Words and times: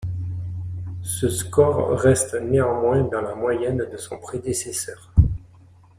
Ce 1.03 1.29
score 1.29 1.91
reste 1.91 2.33
néanmoins 2.33 3.03
dans 3.03 3.21
la 3.21 3.35
moyenne 3.35 3.85
de 3.91 3.97
son 3.97 4.17
prédécesseur. 4.17 5.13